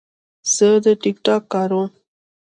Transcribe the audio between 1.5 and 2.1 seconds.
کاروم.